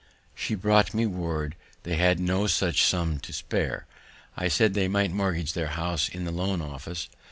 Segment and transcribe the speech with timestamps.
[0.33, 3.85] She brought me word they had no such sum to spare;
[4.35, 7.07] I said they might mortgage their house in the loan office.